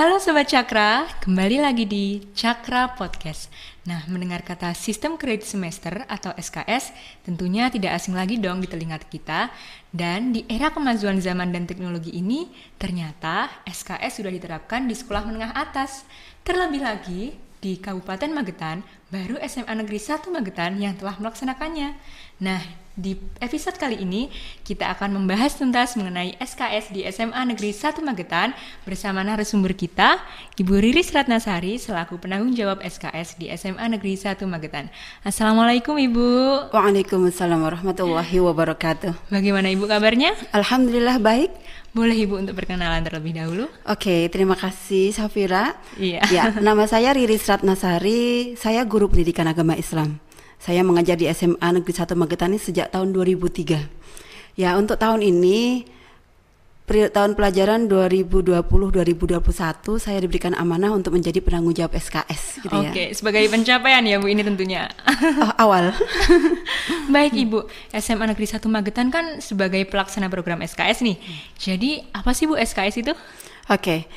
Halo 0.00 0.16
Sobat 0.16 0.48
Cakra, 0.48 1.04
kembali 1.20 1.60
lagi 1.60 1.84
di 1.84 2.24
Cakra 2.32 2.96
Podcast. 2.96 3.52
Nah, 3.84 4.00
mendengar 4.08 4.40
kata 4.40 4.72
Sistem 4.72 5.20
Kredit 5.20 5.44
Semester 5.44 6.08
atau 6.08 6.32
SKS 6.40 6.96
tentunya 7.20 7.68
tidak 7.68 8.00
asing 8.00 8.16
lagi 8.16 8.40
dong 8.40 8.64
di 8.64 8.68
telinga 8.72 8.96
kita. 8.96 9.52
Dan 9.92 10.32
di 10.32 10.48
era 10.48 10.72
kemajuan 10.72 11.20
zaman 11.20 11.52
dan 11.52 11.68
teknologi 11.68 12.16
ini, 12.16 12.48
ternyata 12.80 13.52
SKS 13.68 14.24
sudah 14.24 14.32
diterapkan 14.32 14.88
di 14.88 14.96
sekolah 14.96 15.28
menengah 15.28 15.52
atas. 15.52 16.08
Terlebih 16.48 16.80
lagi, 16.80 17.36
di 17.60 17.76
Kabupaten 17.76 18.32
Magetan, 18.32 18.80
baru 19.12 19.36
SMA 19.44 19.84
Negeri 19.84 20.00
1 20.00 20.32
Magetan 20.32 20.80
yang 20.80 20.96
telah 20.96 21.20
melaksanakannya. 21.20 21.92
Nah, 22.40 22.64
di 22.98 23.14
episode 23.38 23.78
kali 23.78 24.02
ini 24.02 24.26
kita 24.66 24.90
akan 24.92 25.14
membahas 25.22 25.54
tuntas 25.54 25.94
mengenai 25.94 26.34
SKS 26.42 26.90
di 26.90 27.06
SMA 27.06 27.38
Negeri 27.46 27.70
1 27.70 28.02
Magetan 28.02 28.50
bersama 28.82 29.22
narasumber 29.22 29.78
kita, 29.78 30.18
Ibu 30.58 30.82
Riris 30.82 31.14
Ratnasari 31.14 31.78
selaku 31.78 32.18
penanggung 32.18 32.52
jawab 32.52 32.82
SKS 32.82 33.38
di 33.38 33.46
SMA 33.54 33.86
Negeri 33.94 34.18
1 34.18 34.42
Magetan. 34.44 34.90
Assalamualaikum 35.22 35.96
Ibu. 35.96 36.28
Waalaikumsalam 36.74 37.62
warahmatullahi 37.62 38.36
wabarakatuh. 38.42 39.30
Bagaimana 39.30 39.70
Ibu 39.70 39.86
kabarnya? 39.86 40.34
Alhamdulillah 40.50 41.22
baik. 41.22 41.50
Boleh 41.90 42.14
Ibu 42.22 42.38
untuk 42.38 42.54
perkenalan 42.54 43.02
terlebih 43.02 43.34
dahulu? 43.34 43.66
Oke, 43.86 44.30
terima 44.30 44.54
kasih 44.54 45.10
Safira. 45.10 45.74
Iya. 45.98 46.22
Ya, 46.30 46.44
nama 46.62 46.86
saya 46.86 47.10
Riris 47.10 47.46
Ratnasari, 47.50 48.54
saya 48.54 48.86
guru 48.86 49.10
pendidikan 49.10 49.46
agama 49.50 49.74
Islam. 49.74 50.22
Saya 50.60 50.84
mengajar 50.84 51.16
di 51.16 51.24
SMA 51.32 51.56
Negeri 51.72 51.92
1 51.96 52.12
Magetan 52.12 52.52
ini 52.52 52.60
sejak 52.60 52.92
tahun 52.92 53.16
2003. 53.16 53.80
Ya, 54.60 54.76
untuk 54.76 55.00
tahun 55.00 55.24
ini 55.24 55.88
tahun 56.90 57.38
pelajaran 57.38 57.86
2020-2021 57.86 59.46
saya 60.02 60.18
diberikan 60.18 60.58
amanah 60.58 60.90
untuk 60.90 61.14
menjadi 61.14 61.38
penanggung 61.38 61.70
jawab 61.70 61.94
SKS 61.94 62.66
gitu 62.66 62.76
ya. 62.76 62.90
Oke, 62.90 63.04
sebagai 63.14 63.46
pencapaian 63.46 64.02
ya 64.02 64.18
Bu 64.18 64.26
ini 64.26 64.42
tentunya. 64.42 64.90
Oh, 65.38 65.70
awal. 65.70 65.94
Baik 67.14 67.38
Ibu, 67.38 67.70
SMA 67.94 68.26
Negeri 68.26 68.46
1 68.50 68.60
Magetan 68.66 69.08
kan 69.14 69.38
sebagai 69.38 69.80
pelaksana 69.86 70.26
program 70.26 70.66
SKS 70.66 71.06
nih. 71.06 71.16
Jadi 71.56 72.04
apa 72.10 72.34
sih 72.34 72.50
Bu 72.50 72.58
SKS 72.58 73.06
itu? 73.06 73.14
Oke. 73.70 74.10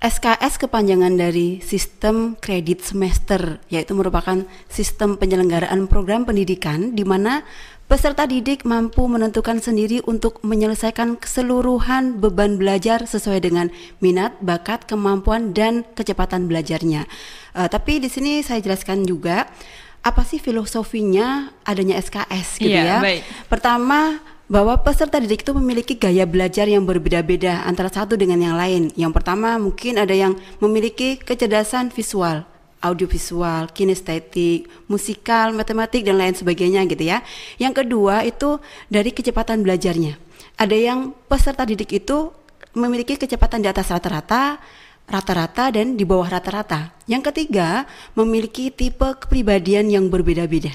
SKS 0.00 0.56
kepanjangan 0.56 1.12
dari 1.12 1.60
Sistem 1.60 2.32
Kredit 2.40 2.80
Semester, 2.80 3.60
yaitu 3.68 3.92
merupakan 3.92 4.48
sistem 4.72 5.20
penyelenggaraan 5.20 5.92
program 5.92 6.24
pendidikan 6.24 6.96
di 6.96 7.04
mana 7.04 7.44
peserta 7.84 8.24
didik 8.24 8.64
mampu 8.64 9.04
menentukan 9.04 9.60
sendiri 9.60 10.00
untuk 10.08 10.40
menyelesaikan 10.40 11.20
keseluruhan 11.20 12.16
beban 12.16 12.56
belajar 12.56 13.04
sesuai 13.04 13.44
dengan 13.44 13.68
minat, 14.00 14.40
bakat, 14.40 14.88
kemampuan, 14.88 15.52
dan 15.52 15.84
kecepatan 15.92 16.48
belajarnya. 16.48 17.04
Uh, 17.52 17.68
tapi 17.68 18.00
di 18.00 18.08
sini 18.08 18.40
saya 18.40 18.64
jelaskan 18.64 19.04
juga 19.04 19.52
apa 20.00 20.24
sih 20.24 20.40
filosofinya 20.40 21.52
adanya 21.68 22.00
SKS 22.00 22.56
gitu 22.56 22.72
yeah, 22.72 23.04
ya. 23.04 23.04
Baik. 23.04 23.22
Pertama 23.52 24.16
bahwa 24.50 24.74
peserta 24.82 25.22
didik 25.22 25.46
itu 25.46 25.54
memiliki 25.54 25.94
gaya 25.94 26.26
belajar 26.26 26.66
yang 26.66 26.82
berbeda-beda 26.82 27.62
antara 27.62 27.86
satu 27.86 28.18
dengan 28.18 28.42
yang 28.42 28.58
lain. 28.58 28.90
Yang 28.98 29.22
pertama 29.22 29.54
mungkin 29.62 29.94
ada 29.94 30.10
yang 30.10 30.34
memiliki 30.58 31.22
kecerdasan 31.22 31.94
visual, 31.94 32.42
audiovisual, 32.82 33.70
kinestetik, 33.70 34.66
musikal, 34.90 35.54
matematik 35.54 36.02
dan 36.02 36.18
lain 36.18 36.34
sebagainya 36.34 36.82
gitu 36.90 37.06
ya. 37.06 37.22
Yang 37.62 37.86
kedua 37.86 38.26
itu 38.26 38.58
dari 38.90 39.14
kecepatan 39.14 39.62
belajarnya. 39.62 40.18
Ada 40.58 40.76
yang 40.76 41.14
peserta 41.30 41.62
didik 41.62 42.02
itu 42.02 42.34
memiliki 42.74 43.14
kecepatan 43.14 43.62
di 43.62 43.70
atas 43.70 43.86
rata-rata, 43.94 44.58
rata-rata 45.06 45.70
dan 45.70 45.94
di 45.94 46.02
bawah 46.02 46.26
rata-rata. 46.26 46.90
Yang 47.06 47.30
ketiga, 47.30 47.86
memiliki 48.18 48.74
tipe 48.74 49.14
kepribadian 49.14 49.94
yang 49.94 50.10
berbeda-beda. 50.10 50.74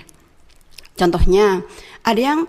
Contohnya, 0.95 1.59
ada 2.07 2.21
yang 2.23 2.39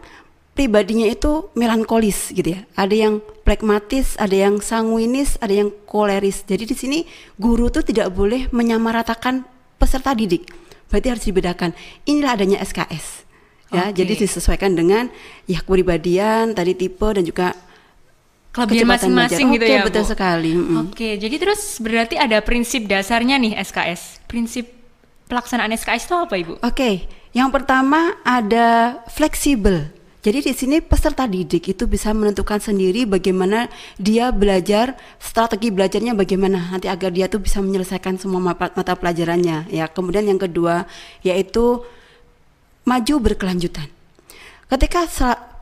pribadinya 0.56 1.04
itu 1.04 1.52
melankolis 1.52 2.32
gitu 2.32 2.56
ya. 2.56 2.64
Ada 2.74 2.96
yang 2.96 3.14
pragmatis, 3.44 4.16
ada 4.16 4.32
yang 4.32 4.64
sanguinis, 4.64 5.36
ada 5.44 5.52
yang 5.52 5.68
koleris. 5.84 6.42
Jadi 6.48 6.64
di 6.64 6.74
sini 6.74 6.98
guru 7.36 7.68
tuh 7.68 7.84
tidak 7.84 8.08
boleh 8.16 8.48
menyamaratakan 8.50 9.44
peserta 9.76 10.16
didik. 10.16 10.48
Berarti 10.88 11.06
harus 11.12 11.24
dibedakan. 11.28 11.70
Inilah 12.08 12.32
adanya 12.32 12.58
SKS. 12.64 13.28
Ya, 13.74 13.90
okay. 13.90 13.98
jadi 13.98 14.14
disesuaikan 14.24 14.78
dengan 14.78 15.10
ya 15.44 15.60
kepribadian, 15.60 16.54
tadi 16.54 16.72
tipe 16.78 17.04
dan 17.10 17.26
juga 17.26 17.52
kelebihan 18.54 18.86
masing-masing 18.88 19.52
gitu 19.58 19.66
ya, 19.66 19.82
betul 19.82 20.06
Bu? 20.06 20.10
sekali. 20.14 20.54
Mm. 20.54 20.76
Oke, 20.88 21.18
jadi 21.18 21.36
terus 21.36 21.82
berarti 21.82 22.14
ada 22.16 22.38
prinsip 22.40 22.86
dasarnya 22.86 23.36
nih 23.36 23.58
SKS. 23.58 24.22
Prinsip 24.30 24.70
pelaksanaan 25.26 25.74
SKS 25.74 26.06
itu 26.06 26.14
apa, 26.14 26.34
Ibu? 26.38 26.62
Oke, 26.62 27.10
yang 27.34 27.50
pertama 27.50 28.14
ada 28.22 29.02
fleksibel. 29.10 29.95
Jadi 30.26 30.42
di 30.42 30.54
sini 30.58 30.82
peserta 30.82 31.22
didik 31.30 31.70
itu 31.70 31.86
bisa 31.86 32.10
menentukan 32.10 32.58
sendiri 32.58 33.06
bagaimana 33.06 33.70
dia 33.94 34.34
belajar, 34.34 34.98
strategi 35.22 35.70
belajarnya 35.70 36.18
bagaimana 36.18 36.74
nanti 36.74 36.90
agar 36.90 37.14
dia 37.14 37.30
tuh 37.30 37.38
bisa 37.38 37.62
menyelesaikan 37.62 38.18
semua 38.18 38.42
mata 38.58 38.94
pelajarannya. 38.98 39.70
Ya, 39.70 39.86
kemudian 39.86 40.26
yang 40.26 40.42
kedua 40.42 40.90
yaitu 41.22 41.86
maju 42.82 43.14
berkelanjutan. 43.22 43.86
Ketika 44.66 45.06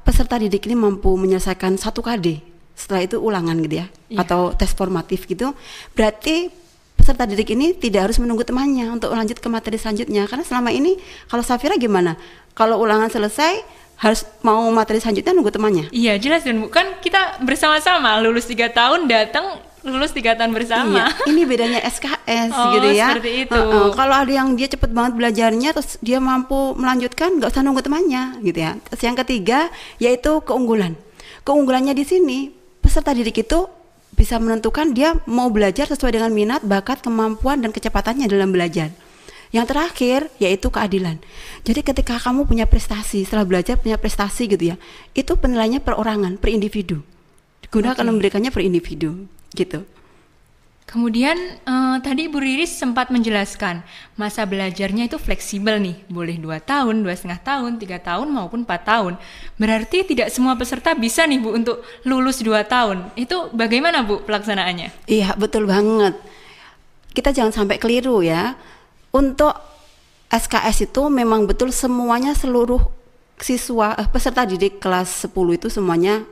peserta 0.01 0.41
didik 0.41 0.65
ini 0.65 0.81
mampu 0.81 1.13
menyelesaikan 1.13 1.77
satu 1.77 2.01
KD, 2.01 2.41
setelah 2.73 3.05
itu 3.05 3.21
ulangan 3.21 3.61
gitu 3.61 3.85
ya, 3.85 3.93
yeah. 4.09 4.25
atau 4.25 4.57
tes 4.57 4.73
formatif 4.73 5.29
gitu, 5.29 5.53
berarti 5.93 6.49
peserta 6.97 7.29
didik 7.29 7.53
ini 7.53 7.77
tidak 7.77 8.09
harus 8.09 8.17
menunggu 8.17 8.49
temannya 8.49 8.89
untuk 8.89 9.13
lanjut 9.13 9.37
ke 9.37 9.49
materi 9.53 9.77
selanjutnya 9.77 10.25
karena 10.25 10.41
selama 10.41 10.73
ini 10.73 10.97
kalau 11.29 11.45
Safira 11.45 11.77
gimana 11.77 12.17
kalau 12.57 12.81
ulangan 12.81 13.13
selesai 13.13 13.84
harus 13.99 14.27
mau 14.43 14.67
materi 14.75 14.99
selanjutnya 15.01 15.33
nunggu 15.33 15.53
temannya. 15.55 15.85
Iya 15.95 16.19
jelas 16.19 16.43
dan 16.43 16.61
bukan 16.61 16.99
kita 17.01 17.43
bersama-sama 17.47 18.19
lulus 18.21 18.47
tiga 18.51 18.69
tahun 18.71 19.07
datang 19.07 19.63
lulus 19.85 20.17
tiga 20.17 20.33
tahun 20.33 20.57
bersama. 20.57 21.13
Iya, 21.13 21.29
ini 21.29 21.43
bedanya 21.45 21.81
SKS 21.85 22.51
oh, 22.57 22.73
gitu 22.81 22.89
ya. 22.97 23.13
Seperti 23.13 23.31
itu. 23.45 23.53
Uh, 23.53 23.89
uh, 23.89 23.89
kalau 23.93 24.17
ada 24.17 24.33
yang 24.33 24.57
dia 24.57 24.67
cepet 24.67 24.91
banget 24.91 25.13
belajarnya, 25.21 25.77
terus 25.77 26.01
dia 26.01 26.19
mampu 26.19 26.73
melanjutkan, 26.75 27.37
nggak 27.37 27.53
usah 27.53 27.61
nunggu 27.61 27.85
temannya, 27.85 28.41
gitu 28.41 28.59
ya. 28.65 28.81
Terus 28.89 29.01
yang 29.05 29.17
ketiga 29.21 29.69
yaitu 30.01 30.41
keunggulan. 30.41 30.97
Keunggulannya 31.45 31.93
di 31.93 32.05
sini 32.09 32.49
peserta 32.81 33.13
didik 33.13 33.45
itu 33.45 33.69
bisa 34.17 34.41
menentukan 34.41 34.95
dia 34.97 35.13
mau 35.29 35.53
belajar 35.53 35.85
sesuai 35.91 36.17
dengan 36.17 36.33
minat, 36.33 36.65
bakat, 36.65 37.05
kemampuan 37.05 37.61
dan 37.61 37.75
kecepatannya 37.75 38.25
dalam 38.31 38.55
belajar. 38.55 38.89
Yang 39.55 39.67
terakhir 39.71 40.21
yaitu 40.43 40.67
keadilan. 40.67 41.23
Jadi 41.63 41.81
ketika 41.87 42.19
kamu 42.19 42.43
punya 42.51 42.67
prestasi, 42.67 43.23
setelah 43.23 43.47
belajar 43.47 43.79
punya 43.79 43.95
prestasi 43.95 44.51
gitu 44.51 44.75
ya, 44.75 44.77
itu 45.15 45.39
penilaiannya 45.39 45.79
perorangan, 45.79 46.43
per 46.43 46.51
individu. 46.51 47.07
Digunakan 47.63 48.03
okay. 48.03 48.11
memberikannya 48.11 48.51
per 48.51 48.67
individu 48.67 49.31
gitu. 49.55 49.87
Kemudian 50.85 51.35
uh, 51.65 51.97
tadi 52.05 52.29
Bu 52.29 52.45
Riris 52.45 52.69
sempat 52.69 53.09
menjelaskan 53.09 53.81
masa 54.21 54.45
belajarnya 54.45 55.09
itu 55.09 55.17
fleksibel 55.17 55.81
nih, 55.81 55.97
boleh 56.13 56.37
dua 56.37 56.61
tahun, 56.61 57.01
dua 57.01 57.17
setengah 57.17 57.41
tahun, 57.41 57.81
tiga 57.81 57.97
tahun 57.97 58.29
maupun 58.29 58.69
empat 58.69 58.85
tahun. 58.85 59.17
Berarti 59.57 60.05
tidak 60.05 60.29
semua 60.29 60.53
peserta 60.61 60.93
bisa 60.93 61.25
nih 61.25 61.41
Bu 61.41 61.57
untuk 61.57 61.81
lulus 62.05 62.45
dua 62.45 62.69
tahun. 62.69 63.11
Itu 63.17 63.49
bagaimana 63.57 64.05
Bu 64.05 64.29
pelaksanaannya? 64.29 65.09
Iya 65.09 65.33
betul 65.41 65.65
banget. 65.65 66.21
Kita 67.17 67.33
jangan 67.33 67.65
sampai 67.65 67.81
keliru 67.81 68.21
ya 68.21 68.53
untuk 69.15 69.55
SKS 70.27 70.91
itu 70.91 71.07
memang 71.07 71.47
betul 71.47 71.71
semuanya 71.71 72.35
seluruh 72.35 72.83
siswa 73.39 73.95
eh, 73.95 74.09
peserta 74.11 74.43
didik 74.43 74.83
kelas 74.83 75.31
10 75.31 75.31
itu 75.55 75.71
semuanya 75.71 76.27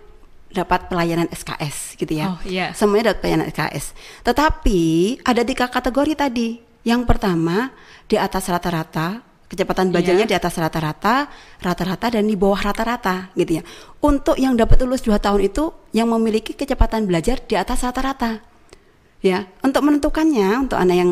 dapat 0.52 0.90
pelayanan 0.90 1.30
SKS 1.32 1.96
gitu 1.96 2.12
ya. 2.18 2.36
Oh, 2.36 2.38
yeah. 2.44 2.74
Semuanya 2.76 3.14
dapat 3.14 3.24
pelayanan 3.24 3.46
SKS. 3.48 3.96
Tetapi 4.26 4.80
ada 5.24 5.42
tiga 5.46 5.66
kategori 5.70 6.12
tadi. 6.12 6.48
Yang 6.82 7.02
pertama 7.08 7.70
di 8.10 8.18
atas 8.18 8.50
rata-rata, 8.50 9.22
kecepatan 9.48 9.94
belajarnya 9.94 10.26
yeah. 10.28 10.32
di 10.34 10.36
atas 10.36 10.58
rata-rata, 10.58 11.30
rata-rata 11.62 12.18
dan 12.18 12.28
di 12.28 12.36
bawah 12.36 12.58
rata-rata 12.58 13.32
gitu 13.38 13.60
ya. 13.60 13.62
Untuk 14.02 14.36
yang 14.36 14.58
dapat 14.58 14.82
lulus 14.84 15.00
dua 15.00 15.16
tahun 15.22 15.48
itu 15.48 15.72
yang 15.96 16.10
memiliki 16.12 16.52
kecepatan 16.52 17.08
belajar 17.08 17.40
di 17.40 17.56
atas 17.56 17.86
rata-rata. 17.86 18.44
Ya, 19.22 19.46
untuk 19.62 19.86
menentukannya 19.86 20.66
untuk 20.66 20.82
anak 20.82 20.96
yang 20.98 21.10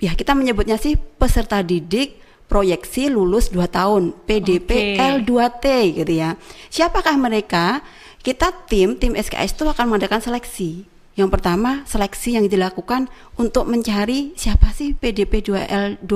ya 0.00 0.16
kita 0.16 0.32
menyebutnya 0.32 0.80
sih 0.80 0.96
peserta 0.96 1.60
didik 1.60 2.18
proyeksi 2.50 3.06
lulus 3.12 3.52
2 3.54 3.62
tahun 3.70 4.02
PDP 4.26 4.98
okay. 4.98 5.22
L2T 5.22 5.66
gitu 6.02 6.12
ya. 6.18 6.34
Siapakah 6.66 7.14
mereka? 7.14 7.78
Kita 8.20 8.50
tim 8.66 8.98
tim 8.98 9.14
SKS 9.14 9.54
itu 9.54 9.64
akan 9.70 9.86
mengadakan 9.94 10.18
seleksi. 10.18 10.84
Yang 11.14 11.30
pertama, 11.38 11.86
seleksi 11.86 12.34
yang 12.34 12.50
dilakukan 12.50 13.06
untuk 13.38 13.70
mencari 13.70 14.34
siapa 14.34 14.74
sih 14.74 14.98
PDP 14.98 15.46
2L2 15.46 16.12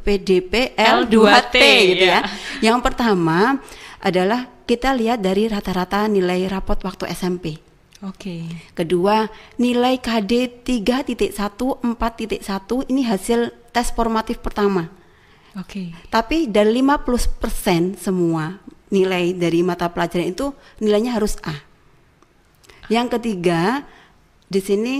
PDP 0.00 0.74
L2T 0.74 1.56
gitu 1.94 2.04
ya. 2.08 2.24
Yang 2.64 2.78
pertama 2.80 3.60
adalah 4.00 4.48
kita 4.64 4.96
lihat 4.96 5.20
dari 5.20 5.46
rata-rata 5.46 6.08
nilai 6.08 6.48
rapot 6.48 6.80
waktu 6.80 7.12
SMP. 7.12 7.73
Oke. 8.04 8.44
Kedua, 8.76 9.26
nilai 9.56 9.96
KD 9.96 10.60
3.1, 10.60 11.32
4.1 11.32 12.90
ini 12.92 13.02
hasil 13.08 13.50
tes 13.72 13.88
formatif 13.90 14.44
pertama. 14.44 14.92
Oke. 15.56 15.94
Tapi 16.12 16.50
dari 16.50 16.82
50% 16.82 17.96
semua 17.96 18.60
nilai 18.92 19.32
dari 19.34 19.64
mata 19.64 19.88
pelajaran 19.88 20.30
itu 20.30 20.52
nilainya 20.78 21.16
harus 21.16 21.40
A. 21.42 21.56
Yang 22.92 23.18
ketiga, 23.18 23.82
di 24.46 24.60
sini 24.60 24.96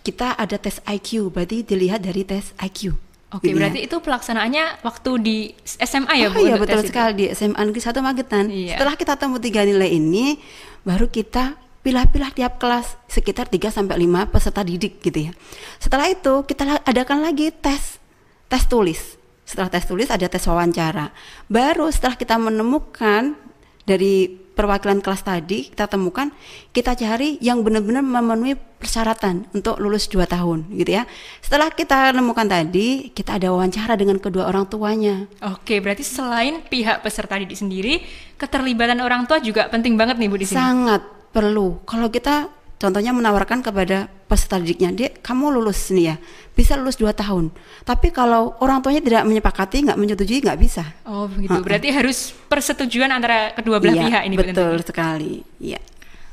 kita 0.00 0.38
ada 0.38 0.56
tes 0.56 0.80
IQ, 0.88 1.28
berarti 1.34 1.66
dilihat 1.66 2.00
dari 2.00 2.24
tes 2.24 2.56
IQ. 2.56 2.96
Oke, 3.34 3.50
ya. 3.50 3.58
berarti 3.58 3.84
itu 3.84 3.96
pelaksanaannya 3.98 4.86
waktu 4.86 5.10
di 5.18 5.36
SMA 5.66 6.14
ya, 6.14 6.30
oh 6.30 6.38
Bu? 6.38 6.46
iya 6.46 6.54
betul 6.56 6.78
tes 6.78 6.86
itu? 6.86 6.90
sekali 6.94 7.12
di 7.18 7.24
SMA 7.34 7.58
Negeri 7.58 7.82
1 7.82 8.06
Magetan. 8.06 8.44
Iya. 8.48 8.74
Setelah 8.78 8.94
kita 8.96 9.14
temu 9.18 9.36
tiga 9.42 9.66
nilai 9.66 9.90
ini, 9.90 10.38
baru 10.86 11.10
kita 11.10 11.65
pilah-pilah 11.86 12.34
tiap 12.34 12.58
kelas 12.58 12.98
sekitar 13.06 13.46
3 13.46 13.70
sampai 13.70 13.94
5 14.02 14.34
peserta 14.34 14.66
didik 14.66 14.98
gitu 15.06 15.30
ya. 15.30 15.32
Setelah 15.78 16.10
itu 16.10 16.42
kita 16.42 16.82
adakan 16.82 17.22
lagi 17.22 17.54
tes 17.54 18.02
tes 18.50 18.66
tulis. 18.66 19.14
Setelah 19.46 19.70
tes 19.70 19.86
tulis 19.86 20.10
ada 20.10 20.26
tes 20.26 20.42
wawancara. 20.50 21.14
Baru 21.46 21.86
setelah 21.94 22.18
kita 22.18 22.42
menemukan 22.42 23.38
dari 23.86 24.26
perwakilan 24.56 24.98
kelas 24.98 25.22
tadi 25.22 25.70
kita 25.70 25.86
temukan 25.86 26.32
kita 26.74 26.98
cari 26.98 27.38
yang 27.44 27.60
benar-benar 27.62 28.02
memenuhi 28.02 28.58
persyaratan 28.82 29.46
untuk 29.54 29.78
lulus 29.78 30.10
2 30.10 30.26
tahun 30.26 30.66
gitu 30.74 30.90
ya. 30.90 31.06
Setelah 31.38 31.70
kita 31.70 32.10
nemukan 32.18 32.50
tadi, 32.50 33.14
kita 33.14 33.38
ada 33.38 33.54
wawancara 33.54 33.94
dengan 33.94 34.18
kedua 34.18 34.50
orang 34.50 34.66
tuanya. 34.66 35.30
Oke, 35.38 35.78
berarti 35.78 36.02
selain 36.02 36.66
pihak 36.66 37.06
peserta 37.06 37.38
didik 37.38 37.56
sendiri, 37.56 38.02
keterlibatan 38.34 38.98
orang 38.98 39.22
tua 39.30 39.38
juga 39.38 39.70
penting 39.70 39.94
banget 39.94 40.18
nih 40.18 40.28
Bu 40.28 40.34
di 40.34 40.50
sini. 40.50 40.58
Sangat 40.58 41.15
perlu. 41.36 41.84
Kalau 41.84 42.08
kita 42.08 42.48
contohnya 42.80 43.12
menawarkan 43.12 43.60
kepada 43.60 44.08
peserta 44.24 44.56
didiknya, 44.56 44.90
dia 44.96 45.08
kamu 45.12 45.60
lulus 45.60 45.92
nih 45.92 46.12
ya, 46.12 46.16
bisa 46.56 46.80
lulus 46.80 46.96
2 46.96 47.12
tahun. 47.12 47.52
Tapi 47.84 48.08
kalau 48.08 48.56
orang 48.64 48.80
tuanya 48.80 49.04
tidak 49.04 49.22
menyepakati, 49.28 49.84
nggak 49.84 50.00
menyetujui, 50.00 50.40
nggak 50.40 50.56
bisa. 50.56 50.84
Oh, 51.04 51.28
begitu. 51.28 51.60
Berarti 51.60 51.88
harus 51.92 52.32
persetujuan 52.48 53.12
antara 53.12 53.52
kedua 53.52 53.76
belah 53.76 53.92
Iya, 53.92 54.04
pihak 54.08 54.22
ini 54.24 54.36
betul 54.40 54.76
sekali. 54.80 55.44
Iya. 55.60 55.80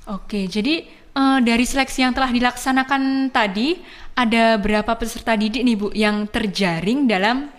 Oke, 0.08 0.48
jadi 0.48 0.88
eh, 0.88 1.40
dari 1.44 1.66
seleksi 1.68 2.08
yang 2.08 2.16
telah 2.16 2.32
dilaksanakan 2.32 3.32
tadi, 3.36 3.84
ada 4.16 4.56
berapa 4.56 4.96
peserta 4.96 5.36
didik 5.36 5.68
nih 5.68 5.76
Bu 5.76 5.88
yang 5.92 6.32
terjaring 6.32 7.12
dalam 7.12 7.52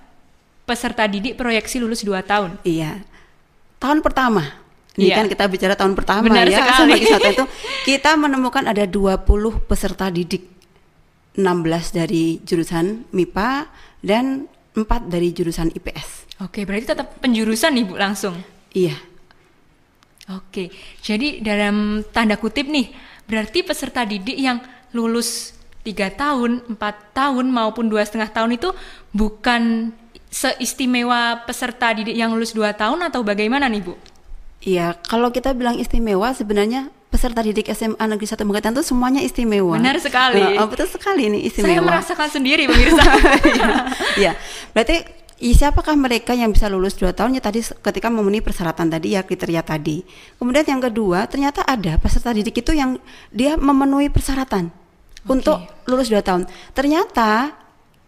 peserta 0.65 1.05
didik 1.05 1.37
proyeksi 1.37 1.77
lulus 1.77 2.01
2 2.01 2.25
tahun? 2.25 2.57
Iya. 2.65 3.05
Tahun 3.77 4.01
pertama. 4.01 4.64
Ini 4.95 5.11
Iya. 5.11 5.15
kan 5.19 5.27
kita 5.27 5.45
bicara 5.51 5.75
tahun 5.75 5.99
pertama 5.99 6.31
Benar 6.31 6.47
ya. 6.47 6.63
sekali. 6.63 6.95
Sama 6.95 6.97
kisah 7.03 7.21
itu 7.35 7.45
kita 7.91 8.11
menemukan 8.15 8.65
ada 8.65 8.87
20 8.87 9.27
peserta 9.67 10.07
didik. 10.09 10.55
16 11.35 11.91
dari 11.91 12.39
jurusan 12.47 13.11
MIPA 13.11 13.67
dan 14.07 14.47
4 14.79 15.11
dari 15.11 15.35
jurusan 15.35 15.67
IPS. 15.75 16.39
Oke, 16.47 16.63
berarti 16.63 16.95
tetap 16.95 17.19
penjurusan 17.19 17.75
nih 17.75 17.85
Bu 17.87 17.99
langsung. 17.99 18.39
Iya. 18.71 18.95
Oke, 20.31 20.71
jadi 21.03 21.43
dalam 21.43 22.07
tanda 22.09 22.39
kutip 22.39 22.65
nih, 22.65 22.95
berarti 23.27 23.61
peserta 23.61 24.07
didik 24.07 24.39
yang 24.39 24.63
lulus 24.95 25.53
tiga 25.85 26.09
tahun, 26.09 26.65
empat 26.71 27.13
tahun 27.13 27.51
maupun 27.51 27.93
dua 27.93 28.07
setengah 28.07 28.33
tahun 28.33 28.57
itu 28.57 28.73
bukan 29.13 29.93
seistimewa 30.33 31.45
peserta 31.45 31.93
didik 31.93 32.17
yang 32.17 32.33
lulus 32.33 32.57
dua 32.57 32.73
tahun 32.73 33.05
atau 33.05 33.21
bagaimana 33.21 33.69
nih 33.69 33.83
Bu? 33.85 33.95
Iya, 34.65 34.97
kalau 34.99 35.29
kita 35.29 35.53
bilang 35.53 35.77
istimewa 35.77 36.33
sebenarnya 36.33 36.89
peserta 37.07 37.39
didik 37.39 37.69
SMA 37.69 38.01
Negeri 38.01 38.27
1 38.27 38.43
Magetan 38.43 38.73
itu 38.73 38.83
semuanya 38.83 39.21
istimewa. 39.21 39.77
Benar 39.77 40.01
sekali. 40.01 40.41
Oh, 40.57 40.67
betul 40.67 40.89
sekali 40.89 41.29
ini 41.29 41.39
Saya 41.45 41.49
istimewa. 41.77 41.85
merasakan 41.87 42.29
sendiri 42.29 42.65
pemirsa. 42.73 43.05
Iya. 44.17 44.33
Berarti 44.73 45.05
i- 45.39 45.53
siapakah 45.53 45.95
mereka 45.95 46.33
yang 46.33 46.49
bisa 46.49 46.67
lulus 46.67 46.97
2 46.97 47.13
tahun 47.13 47.37
ya 47.37 47.43
tadi 47.45 47.61
ketika 47.61 48.09
memenuhi 48.09 48.41
persyaratan 48.41 48.89
tadi 48.89 49.15
ya 49.15 49.23
kriteria 49.23 49.61
tadi. 49.61 50.01
Kemudian 50.37 50.65
yang 50.67 50.81
kedua, 50.81 51.29
ternyata 51.29 51.61
ada 51.63 52.01
peserta 52.01 52.33
didik 52.33 52.59
itu 52.59 52.73
yang 52.73 52.97
dia 53.29 53.55
memenuhi 53.55 54.09
persyaratan 54.09 54.73
untuk 55.25 55.61
lulus 55.85 56.09
2 56.09 56.19
tahun. 56.19 56.49
Ternyata 56.73 57.53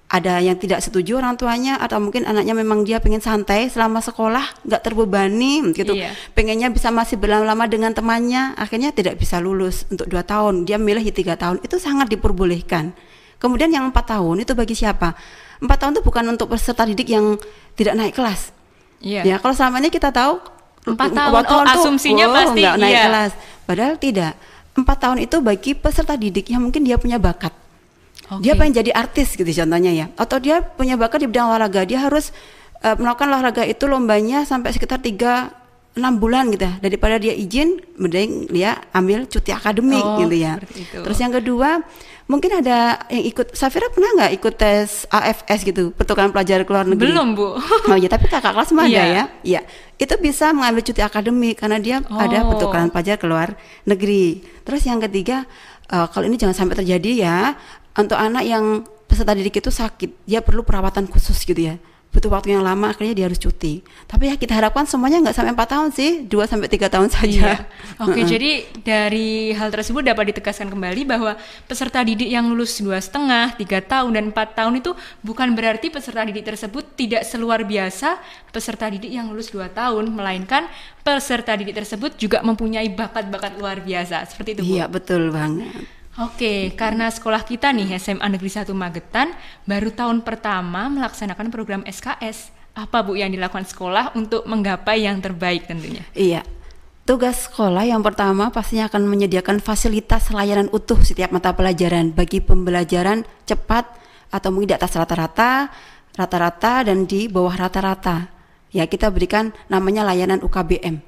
ada 0.06 0.38
yang 0.38 0.54
tidak 0.54 0.78
setuju 0.86 1.18
orang 1.18 1.34
tuanya 1.34 1.82
atau 1.82 1.98
mungkin 1.98 2.22
anaknya 2.30 2.54
memang 2.54 2.86
dia 2.86 3.02
pengen 3.02 3.18
santai 3.18 3.66
selama 3.66 3.98
sekolah 3.98 4.62
nggak 4.62 4.82
terbebani 4.86 5.74
gitu. 5.74 5.98
Iya. 5.98 6.14
pengennya 6.30 6.70
bisa 6.70 6.94
masih 6.94 7.18
berlama-lama 7.18 7.66
dengan 7.66 7.90
temannya 7.90 8.54
akhirnya 8.54 8.94
tidak 8.94 9.18
bisa 9.18 9.42
lulus 9.42 9.82
untuk 9.90 10.06
dua 10.06 10.22
tahun. 10.22 10.62
Dia 10.62 10.78
milih 10.78 11.02
tiga 11.10 11.34
tahun. 11.34 11.58
Itu 11.66 11.82
sangat 11.82 12.06
diperbolehkan. 12.06 12.94
Kemudian 13.42 13.74
yang 13.74 13.90
empat 13.90 14.14
tahun 14.14 14.46
itu 14.46 14.54
bagi 14.54 14.78
siapa? 14.78 15.18
Empat 15.58 15.76
tahun 15.82 15.92
itu 15.98 16.02
bukan 16.06 16.24
untuk 16.38 16.54
peserta 16.54 16.86
didik 16.86 17.10
yang 17.10 17.34
tidak 17.74 17.98
naik 17.98 18.14
kelas. 18.14 18.54
Iya. 19.02 19.28
ya 19.28 19.36
kalau 19.42 19.52
selama 19.52 19.82
ini 19.82 19.92
kita 19.92 20.08
tahu 20.08 20.40
Empat 20.86 21.10
empat 21.10 21.18
tahun, 21.18 21.34
oh, 21.34 21.42
tuh, 21.42 21.60
asumsinya 21.82 22.26
oh, 22.30 22.32
pasti 22.32 22.62
nggak 22.62 22.78
naik 22.78 22.94
iya. 22.94 23.04
kelas. 23.10 23.32
Padahal 23.66 23.94
tidak. 23.98 24.32
Empat 24.78 24.96
tahun 25.02 25.18
itu 25.18 25.36
bagi 25.42 25.74
peserta 25.74 26.14
didik 26.14 26.46
yang 26.46 26.62
mungkin 26.62 26.86
dia 26.86 26.94
punya 26.94 27.18
bakat 27.18 27.65
dia 28.38 28.52
Oke. 28.52 28.58
pengen 28.58 28.74
jadi 28.76 28.90
artis 28.92 29.32
gitu 29.32 29.46
contohnya 29.46 29.92
ya 29.92 30.06
atau 30.14 30.36
dia 30.36 30.58
punya 30.60 30.94
bakat 30.94 31.22
di 31.22 31.26
bidang 31.26 31.46
olahraga 31.46 31.82
dia 31.82 32.00
harus 32.00 32.34
eh, 32.80 32.94
melakukan 32.94 33.28
olahraga 33.28 33.62
itu 33.62 33.84
lombanya 33.84 34.42
sampai 34.42 34.70
sekitar 34.70 34.98
tiga 34.98 35.54
enam 35.92 36.20
bulan 36.20 36.52
gitu 36.52 36.60
ya 36.62 36.74
daripada 36.76 37.16
dia 37.16 37.32
izin 37.32 37.80
mending 37.96 38.52
dia 38.52 38.76
ambil 38.92 39.24
cuti 39.24 39.48
akademik 39.48 40.04
Oh, 40.04 40.20
gitu 40.20 40.36
ya 40.36 40.60
terus 40.92 41.16
yang 41.16 41.32
kedua 41.32 41.80
mungkin 42.26 42.52
ada 42.52 43.00
yang 43.08 43.24
ikut 43.24 43.56
Safira 43.56 43.88
pernah 43.88 44.12
nggak 44.12 44.32
ikut 44.36 44.54
tes 44.54 45.08
AFS 45.08 45.64
gitu 45.64 45.96
pertukaran 45.96 46.34
pelajar 46.34 46.66
ke 46.66 46.70
luar 46.70 46.84
negeri 46.84 47.14
Belum 47.14 47.32
Bu. 47.32 47.54
Oh 47.88 47.96
iya, 47.96 48.10
tapi 48.10 48.26
kakak 48.26 48.50
kelas 48.50 48.74
mah 48.74 48.84
ada 48.84 48.92
Iya. 48.92 49.04
ya. 49.06 49.24
Iya. 49.40 49.60
Itu 49.96 50.18
bisa 50.18 50.50
mengambil 50.50 50.82
cuti 50.82 51.00
akademik 51.00 51.54
karena 51.56 51.78
dia 51.78 51.96
ada 52.02 52.42
Oh. 52.42 52.50
pertukaran 52.50 52.90
pelajar 52.90 53.16
ke 53.16 53.24
luar 53.24 53.54
negeri. 53.86 54.42
Terus 54.66 54.82
yang 54.82 54.98
ketiga, 54.98 55.46
eh, 55.86 56.06
kalau 56.10 56.26
ini 56.26 56.34
jangan 56.34 56.52
sampai 56.58 56.76
terjadi 56.76 57.10
ya, 57.16 57.38
untuk 57.96 58.18
anak 58.20 58.44
yang 58.44 58.84
peserta 59.06 59.32
didik 59.32 59.64
itu 59.64 59.72
sakit, 59.72 60.28
dia 60.28 60.44
perlu 60.44 60.60
perawatan 60.66 61.08
khusus 61.08 61.40
gitu 61.46 61.56
ya. 61.56 61.80
Butuh 62.16 62.32
waktu 62.32 62.56
yang 62.56 62.64
lama, 62.64 62.96
akhirnya 62.96 63.12
dia 63.12 63.26
harus 63.28 63.36
cuti. 63.36 63.84
Tapi 64.08 64.32
ya 64.32 64.40
kita 64.40 64.56
harapkan 64.56 64.88
semuanya 64.88 65.20
nggak 65.20 65.36
sampai 65.36 65.52
4 65.52 65.68
tahun 65.68 65.88
sih, 65.92 66.10
2 66.24 66.48
sampai 66.48 66.68
3 66.72 66.88
tahun 66.88 67.08
saja. 67.12 67.28
Iya. 67.28 67.54
Oke, 68.08 68.24
jadi 68.24 68.64
dari 68.80 69.52
hal 69.52 69.68
tersebut 69.68 70.00
dapat 70.00 70.32
ditegaskan 70.32 70.72
kembali 70.72 71.04
bahwa 71.04 71.36
peserta 71.68 72.00
didik 72.00 72.24
yang 72.32 72.48
lulus 72.48 72.80
dua 72.80 72.96
setengah, 73.04 73.52
tiga 73.60 73.84
tahun 73.84 74.16
dan 74.16 74.24
empat 74.32 74.56
tahun 74.56 74.80
itu 74.80 74.96
bukan 75.20 75.52
berarti 75.52 75.92
peserta 75.92 76.24
didik 76.24 76.48
tersebut 76.48 76.96
tidak 76.96 77.20
seluar 77.28 77.60
biasa 77.68 78.16
peserta 78.48 78.88
didik 78.88 79.12
yang 79.12 79.28
lulus 79.28 79.52
dua 79.52 79.68
tahun, 79.68 80.08
melainkan 80.08 80.72
peserta 81.04 81.52
didik 81.52 81.76
tersebut 81.76 82.16
juga 82.16 82.40
mempunyai 82.40 82.88
bakat-bakat 82.96 83.60
luar 83.60 83.84
biasa. 83.84 84.24
Seperti 84.24 84.56
itu, 84.56 84.62
Bu. 84.64 84.72
Iya, 84.72 84.88
betul 84.88 85.28
banget. 85.36 85.95
Oke, 86.16 86.72
karena 86.72 87.12
sekolah 87.12 87.44
kita 87.44 87.76
nih 87.76 87.92
SMA 88.00 88.24
Negeri 88.24 88.48
1 88.48 88.72
Magetan 88.72 89.36
baru 89.68 89.92
tahun 89.92 90.24
pertama 90.24 90.88
melaksanakan 90.88 91.52
program 91.52 91.84
SKS. 91.84 92.56
Apa 92.72 93.04
Bu 93.04 93.20
yang 93.20 93.28
dilakukan 93.28 93.68
sekolah 93.68 94.16
untuk 94.16 94.48
menggapai 94.48 95.04
yang 95.04 95.20
terbaik 95.20 95.68
tentunya? 95.68 96.00
Iya. 96.16 96.40
Tugas 97.04 97.52
sekolah 97.52 97.84
yang 97.84 98.00
pertama 98.00 98.48
pastinya 98.48 98.88
akan 98.88 99.04
menyediakan 99.04 99.60
fasilitas 99.60 100.32
layanan 100.32 100.72
utuh 100.72 100.96
setiap 101.04 101.36
mata 101.36 101.52
pelajaran 101.52 102.10
bagi 102.16 102.40
pembelajaran 102.40 103.28
cepat 103.44 103.84
atau 104.32 104.48
mungkin 104.48 104.72
di 104.72 104.76
atas 104.76 104.96
rata-rata, 104.96 105.68
rata-rata 106.16 106.88
dan 106.88 107.04
di 107.04 107.28
bawah 107.28 107.54
rata-rata. 107.54 108.32
Ya, 108.72 108.88
kita 108.88 109.12
berikan 109.12 109.52
namanya 109.68 110.02
layanan 110.02 110.40
UKBM. 110.40 111.05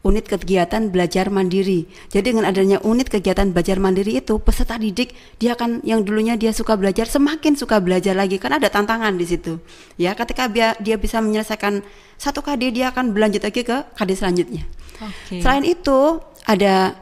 Unit 0.00 0.24
kegiatan 0.24 0.88
belajar 0.88 1.28
mandiri. 1.28 1.84
Jadi 2.08 2.32
dengan 2.32 2.48
adanya 2.48 2.80
unit 2.80 3.06
kegiatan 3.06 3.52
belajar 3.52 3.76
mandiri 3.76 4.16
itu 4.16 4.40
peserta 4.40 4.74
didik 4.74 5.12
dia 5.36 5.52
akan 5.52 5.84
yang 5.84 6.00
dulunya 6.00 6.40
dia 6.40 6.50
suka 6.50 6.72
belajar 6.72 7.04
semakin 7.04 7.52
suka 7.52 7.76
belajar 7.78 8.16
lagi 8.16 8.40
karena 8.40 8.56
ada 8.56 8.72
tantangan 8.72 9.12
di 9.12 9.28
situ. 9.28 9.60
Ya, 9.94 10.16
ketika 10.16 10.48
dia, 10.48 10.72
dia 10.80 10.96
bisa 10.96 11.20
menyelesaikan 11.20 11.84
satu 12.16 12.40
KD 12.40 12.72
dia 12.72 12.88
akan 12.88 13.12
berlanjut 13.12 13.44
lagi 13.44 13.60
ke 13.60 13.76
KD 13.92 14.10
selanjutnya. 14.16 14.64
Oke. 14.98 15.44
Selain 15.44 15.64
itu 15.64 16.16
ada 16.44 16.96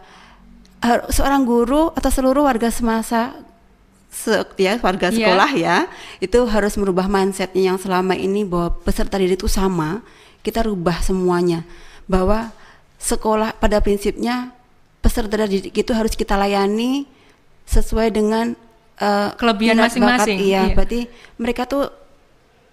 har- 0.78 1.06
seorang 1.08 1.42
guru 1.42 1.94
atau 1.94 2.10
seluruh 2.10 2.46
warga 2.46 2.66
semasa 2.68 3.30
se- 4.10 4.42
ya 4.56 4.74
warga 4.78 5.10
Iya. 5.10 5.16
sekolah 5.22 5.50
ya 5.54 5.76
itu 6.18 6.38
harus 6.46 6.74
merubah 6.74 7.06
mindsetnya 7.06 7.70
yang 7.70 7.78
selama 7.78 8.14
ini 8.14 8.42
bahwa 8.42 8.74
peserta 8.82 9.14
didik 9.14 9.38
itu 9.38 9.46
sama 9.46 10.02
kita 10.42 10.66
rubah 10.66 10.98
semuanya 10.98 11.62
bahwa 12.06 12.50
sekolah 12.98 13.54
pada 13.56 13.78
prinsipnya 13.78 14.52
peserta 14.98 15.46
didik 15.46 15.72
itu 15.72 15.92
harus 15.94 16.12
kita 16.18 16.34
layani 16.34 17.06
sesuai 17.64 18.10
dengan 18.10 18.58
eh, 18.98 19.30
Kelebihan 19.38 19.78
masing-masing, 19.78 20.38
iya, 20.42 20.68
iya. 20.68 20.74
berarti 20.74 21.06
mereka 21.38 21.64
tuh 21.64 21.86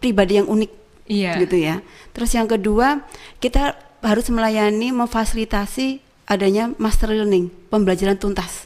pribadi 0.02 0.42
yang 0.42 0.50
unik 0.50 0.72
Iya. 1.06 1.38
gitu 1.38 1.58
ya. 1.62 1.86
Terus 2.18 2.34
yang 2.34 2.50
kedua, 2.50 3.06
kita 3.38 3.78
harus 4.02 4.26
melayani, 4.34 4.90
memfasilitasi 4.90 6.02
adanya 6.26 6.74
master 6.82 7.14
learning, 7.14 7.54
pembelajaran 7.70 8.18
tuntas. 8.18 8.66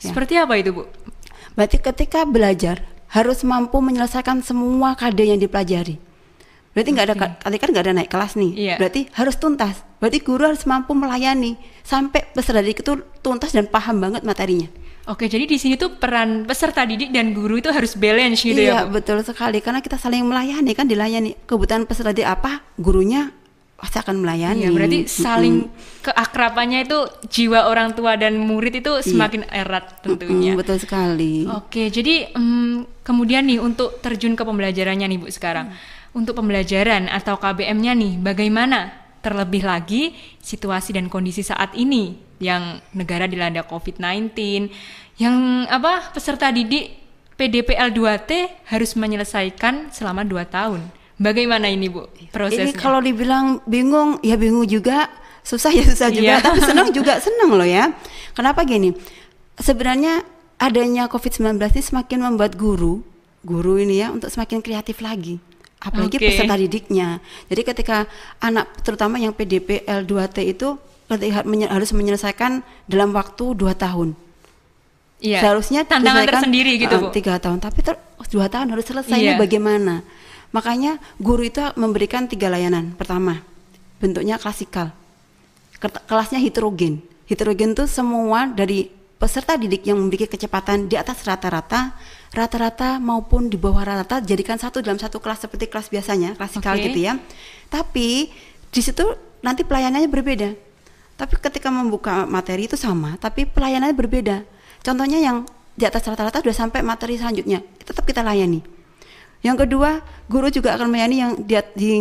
Ya. 0.00 0.12
Seperti 0.12 0.36
apa 0.36 0.60
itu, 0.60 0.76
Bu? 0.76 0.84
Berarti 1.56 1.80
ketika 1.80 2.28
belajar 2.28 2.84
harus 3.10 3.42
mampu 3.42 3.80
menyelesaikan 3.80 4.44
semua 4.44 4.94
KD 4.94 5.34
yang 5.34 5.40
dipelajari. 5.40 5.96
Berarti 6.70 6.90
nggak 6.94 7.06
ada 7.10 7.14
tadi 7.42 7.56
kan 7.58 7.68
nggak 7.74 7.84
ada 7.88 7.94
naik 7.96 8.10
kelas 8.12 8.32
nih. 8.38 8.52
Iya. 8.54 8.74
Berarti 8.78 9.00
harus 9.16 9.36
tuntas. 9.40 9.82
Berarti 10.00 10.18
guru 10.24 10.48
harus 10.48 10.64
mampu 10.64 10.96
melayani 10.96 11.60
sampai 11.84 12.24
peserta 12.32 12.64
didik 12.64 12.80
itu 12.80 13.04
tuntas 13.20 13.52
dan 13.52 13.68
paham 13.68 14.00
banget 14.00 14.24
materinya. 14.24 14.66
Oke, 15.08 15.28
jadi 15.28 15.44
di 15.44 15.56
sini 15.60 15.74
tuh 15.76 15.96
peran 15.96 16.48
peserta 16.48 16.84
didik 16.88 17.12
dan 17.12 17.36
guru 17.36 17.60
itu 17.60 17.68
harus 17.68 17.96
balance 17.96 18.44
gitu 18.44 18.56
iya, 18.56 18.84
ya, 18.84 18.88
Bu? 18.88 19.00
betul 19.00 19.20
sekali 19.24 19.58
karena 19.60 19.80
kita 19.84 20.00
saling 20.00 20.24
melayani 20.24 20.72
kan 20.72 20.88
dilayani. 20.88 21.36
Kebutuhan 21.44 21.84
peserta 21.84 22.16
didik 22.16 22.28
apa, 22.28 22.64
gurunya 22.80 23.32
pasti 23.80 23.96
akan 23.96 24.20
melayani. 24.20 24.68
Iya, 24.68 24.70
berarti 24.76 24.98
saling 25.08 25.72
keakrabannya 26.04 26.84
itu 26.84 26.98
jiwa 27.32 27.66
orang 27.72 27.96
tua 27.96 28.14
dan 28.20 28.36
murid 28.36 28.84
itu 28.84 28.92
semakin 29.00 29.48
erat 29.48 30.04
tentunya. 30.04 30.52
Mm, 30.52 30.60
betul 30.60 30.76
sekali. 30.76 31.48
Oke, 31.48 31.88
jadi 31.88 32.36
em, 32.36 32.84
kemudian 33.00 33.48
nih 33.48 33.56
untuk 33.56 33.98
terjun 34.04 34.36
ke 34.36 34.44
pembelajarannya 34.44 35.08
nih 35.08 35.18
Bu 35.18 35.32
sekarang. 35.32 35.72
Untuk 36.12 36.36
pembelajaran 36.36 37.08
atau 37.08 37.40
KBM-nya 37.40 37.96
nih, 37.96 38.20
bagaimana? 38.20 39.09
Terlebih 39.20 39.62
lagi 39.62 40.16
situasi 40.40 40.96
dan 40.96 41.12
kondisi 41.12 41.44
saat 41.44 41.76
ini 41.76 42.16
yang 42.40 42.80
negara 42.96 43.28
dilanda 43.28 43.60
COVID-19, 43.68 44.32
yang 45.20 45.68
apa 45.68 46.08
peserta 46.10 46.48
didik 46.48 46.96
PDPL 47.36 47.92
2T 47.92 48.30
harus 48.68 48.96
menyelesaikan 48.96 49.92
selama 49.92 50.24
2 50.24 50.40
tahun. 50.48 50.80
Bagaimana 51.20 51.68
ini 51.68 51.92
Bu 51.92 52.08
prosesnya? 52.32 52.72
Ini 52.72 52.80
kalau 52.80 53.04
dibilang 53.04 53.60
bingung, 53.68 54.16
ya 54.24 54.40
bingung 54.40 54.64
juga, 54.64 55.12
susah 55.44 55.68
ya 55.68 55.84
susah 55.84 56.08
juga, 56.08 56.40
Iya. 56.40 56.44
tapi 56.44 56.60
senang 56.64 56.88
juga 56.96 57.20
senang 57.20 57.52
loh 57.52 57.68
ya. 57.68 57.92
Kenapa 58.32 58.64
gini? 58.64 58.96
Sebenarnya 59.60 60.24
adanya 60.56 61.12
COVID-19 61.12 61.60
ini 61.60 61.82
semakin 61.84 62.18
membuat 62.24 62.56
guru, 62.56 63.04
guru 63.44 63.76
ini 63.76 64.00
ya 64.00 64.08
untuk 64.12 64.32
semakin 64.32 64.64
kreatif 64.64 65.04
lagi. 65.04 65.36
Apalagi 65.80 66.20
Oke. 66.20 66.28
peserta 66.28 66.54
didiknya. 66.60 67.24
Jadi 67.48 67.62
ketika 67.64 68.04
anak 68.36 68.84
terutama 68.84 69.16
yang 69.16 69.32
PDP 69.32 69.88
L2T 69.88 70.44
itu 70.44 70.76
ketika 71.08 71.42
harus 71.72 71.90
menyelesaikan 71.96 72.60
dalam 72.84 73.16
waktu 73.16 73.56
2 73.56 73.72
tahun. 73.74 74.12
Iya, 75.20 75.44
Seharusnya 75.44 75.84
tantangan 75.84 76.24
tersendiri 76.24 76.80
gitu 76.80 76.96
eh, 76.96 77.00
Bu. 77.00 77.06
Tiga 77.12 77.36
tahun, 77.36 77.60
tapi 77.60 77.84
ter, 77.84 78.00
dua 78.32 78.48
tahun 78.48 78.72
harus 78.72 78.88
selesai. 78.88 79.20
Iya. 79.20 79.36
Ini 79.36 79.40
bagaimana? 79.40 80.00
Makanya 80.50 80.96
guru 81.20 81.44
itu 81.44 81.60
memberikan 81.76 82.24
tiga 82.24 82.48
layanan. 82.48 82.96
Pertama, 82.96 83.44
bentuknya 84.00 84.40
klasikal. 84.40 84.96
Kelasnya 85.80 86.40
heterogen. 86.40 87.04
Heterogen 87.28 87.76
itu 87.76 87.84
semua 87.86 88.48
dari 88.48 88.88
peserta 89.20 89.60
didik 89.60 89.84
yang 89.84 90.00
memiliki 90.00 90.24
kecepatan 90.24 90.88
di 90.88 90.96
atas 90.96 91.20
rata-rata, 91.28 91.92
rata-rata 92.32 92.96
maupun 92.96 93.52
di 93.52 93.60
bawah 93.60 93.84
rata-rata 93.84 94.24
jadikan 94.24 94.56
satu 94.56 94.80
dalam 94.80 94.96
satu 94.96 95.20
kelas 95.20 95.44
seperti 95.44 95.68
kelas 95.68 95.92
biasanya, 95.92 96.40
klasikal 96.40 96.72
Oke. 96.72 96.88
gitu 96.88 97.04
ya. 97.04 97.20
Tapi 97.68 98.32
di 98.72 98.80
situ 98.80 99.04
nanti 99.44 99.60
pelayanannya 99.68 100.08
berbeda. 100.08 100.56
Tapi 101.20 101.36
ketika 101.36 101.68
membuka 101.68 102.24
materi 102.24 102.64
itu 102.64 102.80
sama, 102.80 103.20
tapi 103.20 103.44
pelayanannya 103.44 103.92
berbeda. 103.92 104.40
Contohnya 104.80 105.20
yang 105.20 105.44
di 105.76 105.84
atas 105.84 106.00
rata-rata 106.08 106.40
sudah 106.40 106.56
sampai 106.56 106.80
materi 106.80 107.20
selanjutnya, 107.20 107.60
tetap 107.84 108.08
kita 108.08 108.24
layani. 108.24 108.79
Yang 109.40 109.64
kedua, 109.64 110.04
guru 110.28 110.52
juga 110.52 110.76
akan 110.76 110.92
melayani 110.92 111.16
yang 111.24 111.32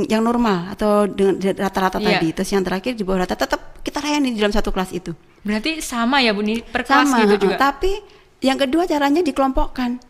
yang 0.05 0.21
normal 0.21 0.75
atau 0.75 1.07
dengan 1.07 1.39
rata-rata 1.55 1.97
Iya. 1.97 2.19
tadi. 2.19 2.27
Terus 2.35 2.49
yang 2.51 2.63
terakhir 2.67 2.93
di 2.99 3.03
bawah 3.07 3.23
rata 3.23 3.39
tetap 3.39 3.79
kita 3.79 4.03
layani 4.03 4.35
di 4.35 4.39
dalam 4.43 4.51
satu 4.51 4.75
kelas 4.75 4.91
itu. 4.91 5.15
Berarti 5.39 5.79
sama 5.79 6.19
ya 6.19 6.35
Bu 6.35 6.43
nih 6.43 6.59
per 6.67 6.83
kelas 6.83 7.07
Sama, 7.07 7.23
gitu 7.23 7.47
juga. 7.47 7.55
tapi 7.55 7.95
yang 8.43 8.59
kedua 8.59 8.83
caranya 8.83 9.23
dikelompokkan. 9.23 10.03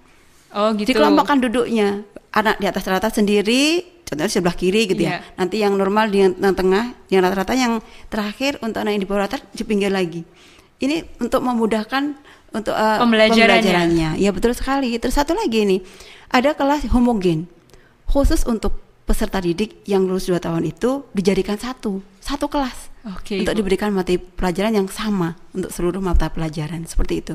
Oh 0.58 0.74
gitu. 0.74 0.90
Dikelompokkan 0.90 1.38
duduknya. 1.38 2.02
Anak 2.30 2.58
di 2.58 2.66
atas 2.66 2.86
rata 2.86 3.10
sendiri, 3.10 3.82
contohnya 4.06 4.30
sebelah 4.30 4.58
kiri 4.58 4.90
gitu 4.90 5.06
Iya. 5.06 5.22
ya. 5.22 5.38
Nanti 5.38 5.62
yang 5.62 5.78
normal 5.78 6.10
di 6.10 6.26
yang, 6.26 6.34
yang 6.34 6.54
tengah, 6.58 6.98
yang 7.10 7.22
rata-rata 7.22 7.54
yang 7.54 7.78
terakhir 8.10 8.58
untuk 8.62 8.82
anak 8.82 8.98
yang 8.98 9.02
di 9.06 9.10
bawah 9.10 9.30
rata 9.30 9.38
di 9.54 9.62
pinggir 9.62 9.94
lagi. 9.94 10.26
Ini 10.82 11.22
untuk 11.22 11.46
memudahkan 11.46 12.18
untuk 12.52 12.74
eh, 12.74 12.98
Pembelajarannya. 12.98 13.62
pembelajarannya. 13.62 14.10
Ya 14.18 14.30
betul 14.30 14.54
sekali. 14.54 14.98
Terus 14.98 15.14
satu 15.14 15.34
lagi 15.34 15.64
nih, 15.64 15.82
ada 16.28 16.54
kelas 16.54 16.90
homogen 16.90 17.46
khusus 18.06 18.42
untuk 18.44 18.74
peserta 19.06 19.38
didik 19.38 19.82
yang 19.86 20.06
lulus 20.06 20.26
2 20.26 20.38
tahun 20.38 20.64
itu 20.64 21.02
dijadikan 21.12 21.58
satu, 21.58 22.02
satu 22.22 22.46
kelas 22.46 22.94
Oke. 23.10 23.42
untuk 23.42 23.54
Bu. 23.54 23.58
diberikan 23.58 23.90
materi 23.90 24.22
pelajaran 24.22 24.74
yang 24.76 24.86
sama 24.86 25.34
untuk 25.50 25.70
seluruh 25.70 25.98
mata 25.98 26.30
pelajaran 26.30 26.86
seperti 26.86 27.14
itu. 27.20 27.34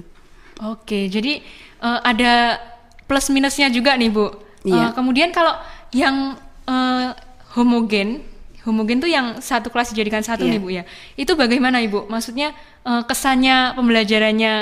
Oke, 0.62 1.10
jadi 1.10 1.42
eh, 1.80 1.98
ada 2.02 2.62
plus 3.04 3.26
minusnya 3.28 3.66
juga 3.68 3.98
nih 3.98 4.10
Bu. 4.10 4.30
Iya. 4.62 4.78
Eh, 4.78 4.90
kemudian 4.94 5.34
kalau 5.34 5.58
yang 5.90 6.38
eh, 6.66 7.10
homogen, 7.54 8.22
homogen 8.62 8.98
tuh 8.98 9.10
yang 9.10 9.38
satu 9.38 9.66
kelas 9.68 9.90
dijadikan 9.90 10.22
satu 10.22 10.46
Iya. 10.46 10.52
nih 10.54 10.60
Bu 10.62 10.68
ya. 10.70 10.82
Itu 11.14 11.34
bagaimana 11.34 11.82
Ibu? 11.82 12.06
Maksudnya 12.06 12.54
eh, 12.82 13.02
kesannya 13.02 13.74
pembelajarannya, 13.74 14.54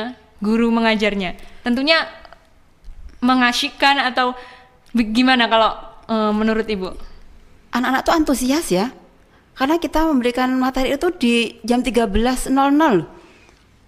guru 0.42 0.68
mengajarnya, 0.68 1.32
tentunya 1.62 2.02
mengasyikkan 3.20 4.02
atau 4.04 4.34
gimana 4.92 5.46
kalau 5.46 5.70
eh, 6.04 6.32
menurut 6.32 6.66
Ibu? 6.66 6.90
Anak-anak 7.72 8.02
tuh 8.02 8.14
antusias 8.14 8.66
ya. 8.68 8.90
Karena 9.52 9.76
kita 9.76 10.04
memberikan 10.04 10.48
materi 10.52 10.92
itu 10.92 11.08
di 11.12 11.34
jam 11.62 11.80
13.00. 11.80 12.50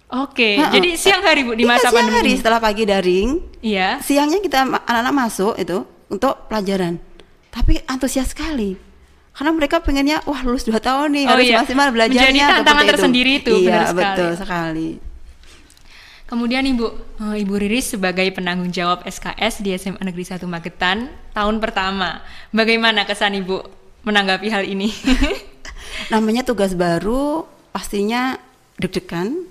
Oke, 0.05 0.55
Ha-ha. 0.55 0.69
jadi 0.69 0.89
siang 0.93 1.19
hari 1.19 1.41
Bu 1.41 1.57
di 1.57 1.65
Iya, 1.65 1.69
masa 1.71 1.89
siang 1.89 1.97
pandemi. 1.99 2.15
hari 2.15 2.31
setelah 2.37 2.59
pagi 2.61 2.85
daring, 2.85 3.29
Iya. 3.59 3.97
siangnya 3.99 4.37
kita 4.37 4.61
anak-anak 4.61 5.13
masuk 5.13 5.57
itu 5.57 5.81
untuk 6.07 6.45
pelajaran. 6.47 7.01
Tapi 7.49 7.81
antusias 7.83 8.29
sekali. 8.29 8.77
Karena 9.33 9.51
mereka 9.51 9.81
pengennya 9.81 10.21
wah 10.23 10.39
lulus 10.41 10.63
2 10.63 10.77
tahun 10.77 11.11
nih 11.11 11.23
Oh 11.25 11.31
harus 11.33 11.45
iya. 11.45 11.57
maksimal 11.59 11.87
belajarnya 11.89 12.21
Menjadi 12.31 12.53
tantangan 12.55 12.85
tersendiri 12.87 13.31
itu, 13.35 13.53
Iya, 13.57 13.65
benar 13.65 13.83
sekali. 13.83 13.97
betul 13.99 14.31
sekali. 14.37 14.89
Kemudian 16.25 16.65
Ibu, 16.65 16.85
eh, 17.21 17.45
Ibu 17.45 17.53
Riris 17.61 17.93
sebagai 17.93 18.25
penanggung 18.33 18.73
jawab 18.73 19.05
SKS 19.05 19.61
di 19.61 19.77
SMA 19.77 20.01
Negeri 20.01 20.25
1 20.25 20.41
Magetan 20.49 21.05
tahun 21.37 21.61
pertama. 21.61 22.25
Bagaimana 22.49 23.05
kesan 23.05 23.37
Ibu 23.37 23.61
menanggapi 24.01 24.49
hal 24.49 24.65
ini? 24.65 24.89
Namanya 26.13 26.41
tugas 26.41 26.73
baru 26.73 27.45
pastinya 27.69 28.41
deg-degan. 28.81 29.45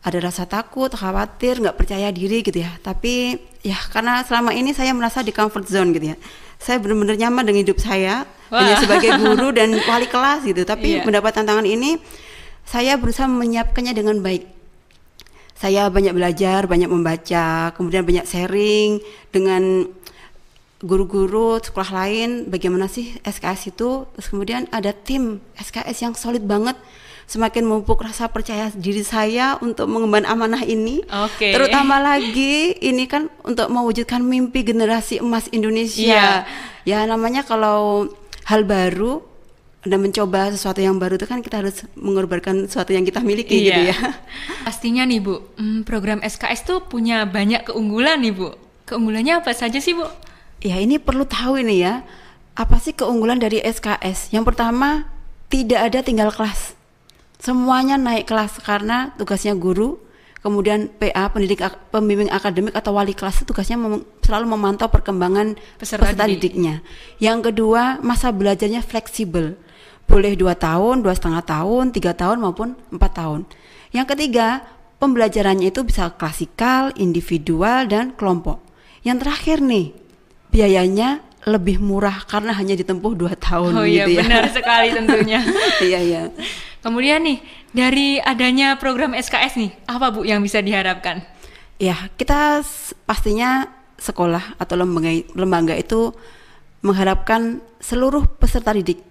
Ada 0.00 0.16
rasa 0.32 0.48
takut, 0.48 0.88
khawatir, 0.88 1.60
nggak 1.60 1.76
percaya 1.76 2.08
diri 2.08 2.40
gitu 2.40 2.64
ya. 2.64 2.72
Tapi 2.80 3.36
ya 3.60 3.76
karena 3.92 4.24
selama 4.24 4.56
ini 4.56 4.72
saya 4.72 4.96
merasa 4.96 5.20
di 5.20 5.28
comfort 5.28 5.68
zone 5.68 5.92
gitu 5.92 6.16
ya. 6.16 6.16
Saya 6.56 6.80
benar-benar 6.80 7.20
nyaman 7.20 7.44
dengan 7.44 7.60
hidup 7.68 7.76
saya 7.84 8.24
Wah. 8.48 8.64
hanya 8.64 8.80
sebagai 8.80 9.12
guru 9.20 9.52
dan 9.52 9.76
wali 9.92 10.08
kelas 10.08 10.40
gitu. 10.48 10.64
Tapi 10.64 11.00
Iya. 11.00 11.04
mendapat 11.04 11.36
tantangan 11.36 11.68
ini 11.68 12.00
saya 12.64 12.96
berusaha 12.96 13.28
menyiapkannya 13.28 13.92
dengan 13.92 14.24
baik. 14.24 14.59
Saya 15.60 15.92
banyak 15.92 16.16
belajar, 16.16 16.64
banyak 16.64 16.88
membaca, 16.88 17.76
kemudian 17.76 18.00
banyak 18.08 18.24
sharing 18.24 19.04
dengan 19.28 19.92
guru-guru 20.80 21.60
sekolah 21.60 21.92
lain 21.92 22.48
bagaimana 22.48 22.88
sih 22.88 23.12
SKS 23.20 23.76
itu. 23.76 24.08
Terus 24.16 24.26
kemudian 24.32 24.64
ada 24.72 24.96
tim 24.96 25.44
SKS 25.60 25.96
yang 26.00 26.14
solid 26.16 26.48
banget 26.48 26.80
semakin 27.28 27.62
memupuk 27.62 28.02
rasa 28.02 28.26
percaya 28.26 28.72
diri 28.74 29.04
saya 29.04 29.60
untuk 29.62 29.86
mengemban 29.86 30.26
amanah 30.26 30.66
ini. 30.66 31.04
Oke. 31.06 31.54
terutama 31.54 32.02
lagi 32.02 32.74
ini 32.80 33.06
kan 33.06 33.30
untuk 33.46 33.70
mewujudkan 33.70 34.24
mimpi 34.24 34.64
generasi 34.64 35.20
emas 35.22 35.46
Indonesia. 35.52 36.48
Ya 36.88 36.98
namanya 37.04 37.44
kalau 37.44 38.08
hal 38.48 38.64
baru 38.64 39.29
dan 39.80 39.98
mencoba 39.98 40.52
sesuatu 40.52 40.78
yang 40.78 41.00
baru 41.00 41.16
itu 41.16 41.24
kan 41.24 41.40
kita 41.40 41.64
harus 41.64 41.88
mengorbankan 41.96 42.68
sesuatu 42.68 42.92
yang 42.92 43.00
kita 43.00 43.24
miliki 43.24 43.64
gitu 43.64 43.80
ya 43.88 43.96
Pastinya 44.66 45.08
nih 45.08 45.20
Bu, 45.20 45.40
hmm, 45.56 45.88
program 45.88 46.20
SKS 46.20 46.68
tuh 46.68 46.78
punya 46.84 47.24
banyak 47.24 47.64
keunggulan 47.64 48.20
nih 48.20 48.36
Bu. 48.36 48.52
Keunggulannya 48.84 49.40
apa 49.40 49.56
saja 49.56 49.80
sih 49.80 49.96
Bu? 49.96 50.04
Ya 50.60 50.76
ini 50.76 51.00
perlu 51.00 51.24
tahu 51.24 51.64
ini 51.64 51.80
ya. 51.80 52.04
Apa 52.52 52.76
sih 52.76 52.92
keunggulan 52.92 53.40
dari 53.40 53.56
SKS? 53.58 54.36
Yang 54.36 54.52
pertama, 54.52 55.08
tidak 55.48 55.80
ada 55.88 56.04
tinggal 56.04 56.28
kelas. 56.28 56.76
Semuanya 57.40 57.96
naik 57.96 58.28
kelas 58.28 58.60
karena 58.60 59.16
tugasnya 59.16 59.56
guru, 59.56 59.96
kemudian 60.44 60.92
PA 60.92 61.32
pendidik 61.32 61.64
ak- 61.64 61.88
pembimbing 61.88 62.28
akademik 62.28 62.76
atau 62.76 62.92
wali 62.92 63.16
kelas 63.16 63.40
itu 63.40 63.48
tugasnya 63.48 63.80
mem- 63.80 64.04
selalu 64.20 64.44
memantau 64.52 64.92
perkembangan 64.92 65.56
Peserta 65.80 66.12
peserta, 66.12 66.28
didik. 66.28 66.52
didiknya. 66.52 66.84
Yang 67.16 67.48
kedua, 67.48 67.96
masa 68.04 68.28
belajarnya 68.28 68.84
fleksibel. 68.84 69.56
Boleh 70.10 70.34
dua 70.34 70.58
tahun, 70.58 71.06
dua 71.06 71.14
setengah 71.14 71.46
tahun, 71.46 71.94
tiga 71.94 72.18
tahun 72.18 72.42
maupun 72.42 72.74
empat 72.90 73.12
tahun. 73.14 73.46
Yang 73.94 74.06
ketiga, 74.18 74.66
pembelajarannya 74.98 75.70
itu 75.70 75.86
bisa 75.86 76.10
klasikal, 76.18 76.90
individual, 76.98 77.86
dan 77.86 78.18
kelompok. 78.18 78.58
Yang 79.06 79.22
terakhir 79.22 79.62
nih, 79.62 79.94
biayanya 80.50 81.22
lebih 81.46 81.80
murah 81.80 82.26
karena 82.28 82.52
hanya 82.52 82.76
ditempuh 82.76 83.16
dua 83.16 83.32
tahun 83.32 83.72
oh 83.72 83.88
gitu 83.88 83.96
iya 83.96 84.04
ya. 84.04 84.18
benar 84.20 84.44
sekali 84.52 84.88
tentunya. 84.92 85.40
Iya 85.86 85.98
iya. 86.02 86.22
Kemudian 86.84 87.24
nih, 87.24 87.38
dari 87.70 88.18
adanya 88.18 88.76
program 88.76 89.16
SKS 89.16 89.56
nih, 89.56 89.70
apa 89.88 90.10
Bu 90.12 90.26
yang 90.26 90.42
bisa 90.44 90.60
diharapkan? 90.60 91.24
Ya, 91.80 91.96
kita 92.18 92.60
pastinya 93.08 93.68
sekolah 94.00 94.56
atau 94.58 94.74
lembaga 94.74 95.12
lembaga 95.36 95.74
itu 95.76 96.12
mengharapkan 96.80 97.60
seluruh 97.80 98.24
peserta 98.40 98.72
didik 98.72 99.09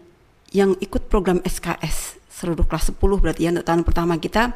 yang 0.53 0.73
ikut 0.81 1.09
program 1.09 1.41
SKS 1.45 2.19
seluruh 2.39 2.63
kelas 2.63 2.95
10 2.95 2.97
berarti 3.19 3.41
ya 3.45 3.49
untuk 3.51 3.67
tahun 3.67 3.83
pertama 3.83 4.15
kita 4.15 4.55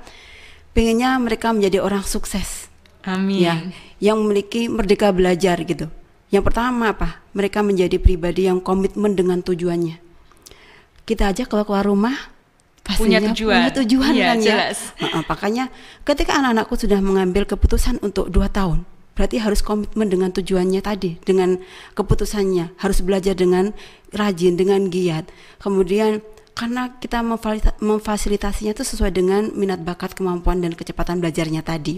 pengennya 0.72 1.20
mereka 1.20 1.52
menjadi 1.52 1.84
orang 1.84 2.02
sukses. 2.08 2.72
Amin. 3.04 3.44
Ya, 3.44 3.60
yang 4.00 4.24
memiliki 4.24 4.72
merdeka 4.72 5.12
belajar 5.12 5.60
gitu. 5.68 5.92
Yang 6.32 6.44
pertama 6.50 6.96
apa? 6.96 7.20
Mereka 7.36 7.60
menjadi 7.62 8.00
pribadi 8.00 8.48
yang 8.48 8.64
komitmen 8.64 9.14
dengan 9.14 9.44
tujuannya. 9.44 10.00
Kita 11.04 11.36
aja 11.36 11.44
kalau 11.44 11.68
keluar 11.68 11.84
rumah 11.84 12.16
pastinya 12.80 13.20
punya 13.20 13.32
tujuan, 13.36 13.56
punya 13.60 13.72
tujuan 13.84 14.12
iya, 14.16 14.26
kan 14.32 14.38
ya. 14.40 14.44
jelas. 14.44 14.78
ya. 15.00 15.20
makanya 15.24 15.66
ketika 16.04 16.32
anak-anakku 16.36 16.76
sudah 16.80 17.00
mengambil 17.00 17.44
keputusan 17.44 18.00
untuk 18.00 18.32
dua 18.32 18.48
tahun, 18.48 18.88
berarti 19.14 19.38
harus 19.38 19.62
komitmen 19.62 20.10
dengan 20.10 20.34
tujuannya 20.34 20.82
tadi, 20.82 21.22
dengan 21.22 21.62
keputusannya, 21.94 22.74
harus 22.82 23.00
belajar 23.06 23.38
dengan 23.38 23.74
rajin, 24.10 24.58
dengan 24.58 24.90
giat. 24.90 25.30
Kemudian 25.62 26.26
karena 26.54 26.98
kita 27.02 27.26
memfasilitasinya 27.82 28.78
itu 28.78 28.86
sesuai 28.86 29.14
dengan 29.14 29.50
minat 29.54 29.82
bakat, 29.82 30.14
kemampuan 30.14 30.62
dan 30.62 30.78
kecepatan 30.78 31.18
belajarnya 31.22 31.66
tadi. 31.66 31.98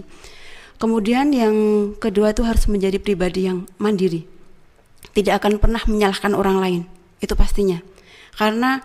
Kemudian 0.76 1.32
yang 1.32 1.56
kedua 1.96 2.36
itu 2.36 2.44
harus 2.44 2.68
menjadi 2.68 3.00
pribadi 3.00 3.48
yang 3.48 3.64
mandiri. 3.80 4.28
Tidak 5.16 5.32
akan 5.32 5.56
pernah 5.56 5.80
menyalahkan 5.88 6.36
orang 6.36 6.60
lain, 6.60 6.82
itu 7.24 7.32
pastinya. 7.32 7.80
Karena 8.36 8.84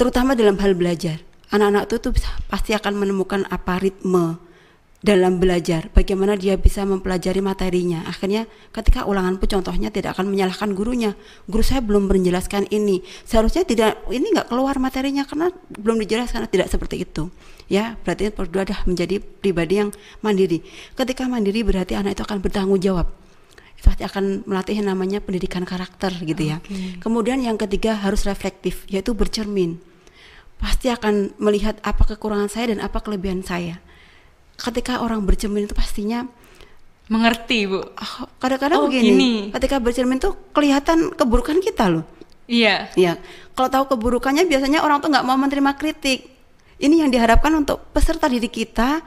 terutama 0.00 0.32
dalam 0.32 0.56
hal 0.56 0.72
belajar, 0.72 1.20
anak-anak 1.52 1.92
itu 1.92 1.96
tuh 2.00 2.12
pasti 2.48 2.72
akan 2.72 2.96
menemukan 2.96 3.44
apa 3.52 3.76
ritme, 3.76 4.40
dalam 5.04 5.36
belajar, 5.36 5.92
bagaimana 5.92 6.40
dia 6.40 6.56
bisa 6.56 6.80
mempelajari 6.88 7.44
materinya. 7.44 8.08
Akhirnya 8.08 8.48
ketika 8.72 9.04
ulangan 9.04 9.36
pun 9.36 9.60
contohnya 9.60 9.92
tidak 9.92 10.16
akan 10.16 10.32
menyalahkan 10.32 10.72
gurunya. 10.72 11.12
Guru 11.44 11.60
saya 11.60 11.84
belum 11.84 12.08
menjelaskan 12.08 12.72
ini. 12.72 13.04
Seharusnya 13.28 13.68
tidak 13.68 14.00
ini 14.08 14.32
nggak 14.32 14.48
keluar 14.48 14.80
materinya 14.80 15.28
karena 15.28 15.52
belum 15.76 16.00
dijelaskan 16.00 16.48
tidak 16.48 16.72
seperti 16.72 17.04
itu. 17.04 17.28
Ya, 17.68 18.00
berarti 18.06 18.32
berdua 18.32 18.64
dah 18.64 18.80
menjadi 18.88 19.20
pribadi 19.20 19.84
yang 19.84 19.90
mandiri. 20.24 20.64
Ketika 20.96 21.28
mandiri 21.28 21.60
berarti 21.60 21.92
anak 21.98 22.16
itu 22.16 22.22
akan 22.24 22.38
bertanggung 22.40 22.80
jawab. 22.80 23.12
Itu 23.76 23.92
pasti 23.92 24.02
akan 24.08 24.48
melatih 24.48 24.80
yang 24.80 24.96
namanya 24.96 25.20
pendidikan 25.20 25.68
karakter 25.68 26.08
gitu 26.24 26.56
ya. 26.56 26.64
Okay. 26.64 26.96
Kemudian 27.04 27.44
yang 27.44 27.60
ketiga 27.60 28.00
harus 28.00 28.24
reflektif, 28.24 28.88
yaitu 28.88 29.12
bercermin. 29.12 29.76
Pasti 30.56 30.88
akan 30.88 31.36
melihat 31.36 31.76
apa 31.84 32.16
kekurangan 32.16 32.48
saya 32.48 32.72
dan 32.72 32.80
apa 32.80 33.04
kelebihan 33.04 33.44
saya 33.44 33.84
ketika 34.56 35.04
orang 35.04 35.22
bercermin 35.22 35.68
itu 35.68 35.76
pastinya 35.76 36.24
mengerti 37.06 37.70
bu 37.70 37.86
ah, 37.94 38.26
kadang-kadang 38.42 38.78
oh, 38.82 38.84
begini 38.90 39.06
gini. 39.14 39.32
ketika 39.54 39.78
bercermin 39.78 40.18
tuh 40.18 40.34
kelihatan 40.50 41.14
keburukan 41.14 41.62
kita 41.62 41.92
loh 41.92 42.04
iya 42.50 42.90
iya 42.98 43.14
kalau 43.54 43.68
tahu 43.70 43.84
keburukannya 43.94 44.48
biasanya 44.48 44.82
orang 44.82 44.98
tuh 44.98 45.12
nggak 45.14 45.26
mau 45.26 45.38
menerima 45.38 45.72
kritik 45.78 46.26
ini 46.82 47.00
yang 47.04 47.10
diharapkan 47.14 47.54
untuk 47.54 47.86
peserta 47.94 48.26
didik 48.26 48.52
kita 48.52 49.00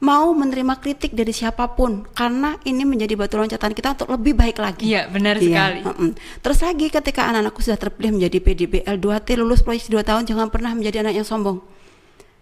mau 0.00 0.32
menerima 0.32 0.80
kritik 0.80 1.12
dari 1.12 1.28
siapa 1.28 1.76
pun 1.76 2.08
karena 2.16 2.56
ini 2.64 2.88
menjadi 2.88 3.20
batu 3.20 3.36
loncatan 3.36 3.76
kita 3.76 4.00
untuk 4.00 4.16
lebih 4.16 4.32
baik 4.32 4.56
lagi. 4.56 4.88
Iya, 4.88 5.12
benar 5.12 5.36
iya. 5.36 5.44
sekali. 5.44 5.80
Terus 6.40 6.58
lagi 6.64 6.86
ketika 6.88 7.28
anak-anakku 7.28 7.60
sudah 7.60 7.76
terpilih 7.76 8.16
menjadi 8.16 8.40
PDBL 8.40 8.96
2T 8.96 9.28
lulus 9.36 9.60
proyeksi 9.60 9.92
2 9.92 10.00
tahun 10.00 10.24
jangan 10.24 10.48
pernah 10.48 10.72
menjadi 10.72 11.04
anak 11.04 11.20
yang 11.20 11.28
sombong 11.28 11.60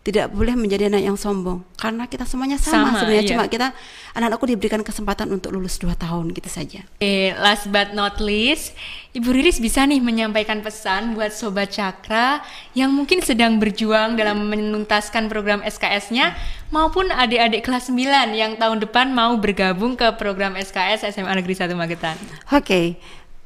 tidak 0.09 0.33
boleh 0.33 0.57
menjadi 0.57 0.89
anak 0.89 1.05
yang 1.05 1.21
sombong 1.21 1.61
karena 1.77 2.09
kita 2.09 2.25
semuanya 2.25 2.57
sama, 2.57 2.97
sama 2.97 3.05
sebenarnya 3.05 3.25
iya. 3.29 3.31
cuma 3.37 3.45
kita 3.45 3.77
anak-anakku 4.17 4.49
diberikan 4.49 4.81
kesempatan 4.81 5.29
untuk 5.29 5.53
lulus 5.53 5.77
dua 5.77 5.93
tahun 5.93 6.33
gitu 6.33 6.49
saja. 6.49 6.81
Oke, 6.97 7.37
last 7.37 7.69
but 7.69 7.93
not 7.93 8.17
least, 8.17 8.73
Ibu 9.13 9.29
Riris 9.29 9.61
bisa 9.61 9.85
nih 9.85 10.01
menyampaikan 10.01 10.65
pesan 10.65 11.13
buat 11.13 11.37
sobat 11.37 11.77
Cakra 11.77 12.41
yang 12.73 12.89
mungkin 12.89 13.21
sedang 13.21 13.61
berjuang 13.61 14.17
dalam 14.17 14.49
menuntaskan 14.49 15.29
program 15.29 15.61
SKS-nya 15.61 16.33
maupun 16.73 17.13
adik-adik 17.13 17.69
kelas 17.69 17.93
9 17.93 18.33
yang 18.33 18.57
tahun 18.57 18.81
depan 18.81 19.13
mau 19.13 19.37
bergabung 19.37 19.93
ke 19.93 20.09
program 20.17 20.57
SKS 20.57 21.05
SMA 21.13 21.37
Negeri 21.37 21.53
1 21.53 21.69
Magetan. 21.77 22.17
Oke. 22.49 22.97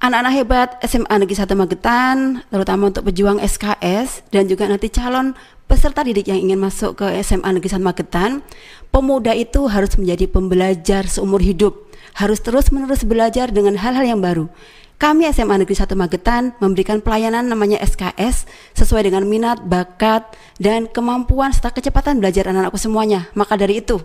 Anak-anak 0.03 0.33
hebat 0.35 0.69
SMA 0.83 1.15
Negeri 1.15 1.37
1 1.39 1.55
Magetan, 1.55 2.43
terutama 2.51 2.91
untuk 2.91 3.07
pejuang 3.07 3.39
SKS 3.39 4.27
dan 4.35 4.51
juga 4.51 4.67
nanti 4.67 4.91
calon 4.91 5.31
peserta 5.73 6.05
didik 6.05 6.29
yang 6.29 6.37
ingin 6.37 6.61
masuk 6.61 7.01
ke 7.01 7.07
SMA 7.25 7.49
Negeri 7.49 7.73
1 7.73 7.81
Magetan, 7.81 8.45
pemuda 8.93 9.33
itu 9.33 9.65
harus 9.73 9.97
menjadi 9.97 10.29
pembelajar 10.29 11.09
seumur 11.09 11.41
hidup, 11.41 11.89
harus 12.13 12.45
terus-menerus 12.45 13.09
belajar 13.09 13.49
dengan 13.49 13.81
hal-hal 13.81 14.05
yang 14.05 14.21
baru. 14.21 14.53
Kami 15.01 15.25
SMA 15.33 15.65
Negeri 15.65 15.73
1 15.73 15.97
Magetan 15.97 16.53
memberikan 16.61 17.01
pelayanan 17.01 17.49
namanya 17.49 17.81
SKS 17.81 18.45
sesuai 18.77 19.09
dengan 19.09 19.25
minat, 19.25 19.65
bakat, 19.65 20.37
dan 20.61 20.93
kemampuan 20.93 21.57
serta 21.57 21.73
kecepatan 21.73 22.21
belajar 22.21 22.53
anak-anakku 22.53 22.77
semuanya. 22.77 23.33
Maka 23.33 23.57
dari 23.57 23.81
itu, 23.81 24.05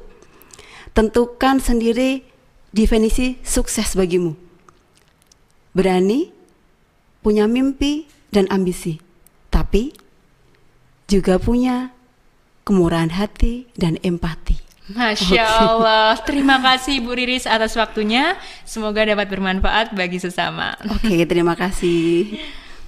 tentukan 0.95 1.60
sendiri 1.60 2.23
definisi 2.71 3.43
sukses 3.43 3.91
bagimu. 3.91 4.39
Berani, 5.75 6.32
punya 7.19 7.43
mimpi, 7.43 8.08
dan 8.32 8.47
ambisi. 8.47 9.03
Tapi 9.51 10.06
juga 11.07 11.39
punya 11.39 11.95
kemurahan 12.67 13.15
hati 13.15 13.71
dan 13.79 13.95
empati. 14.03 14.59
Masya 14.87 15.43
Allah, 15.43 16.15
terima 16.23 16.63
kasih 16.63 17.03
Bu 17.03 17.11
Riris 17.11 17.43
atas 17.43 17.75
waktunya. 17.75 18.39
Semoga 18.63 19.03
dapat 19.03 19.27
bermanfaat 19.27 19.91
bagi 19.91 20.15
sesama. 20.15 20.79
Oke, 20.87 21.27
terima 21.27 21.59
kasih. 21.59 22.39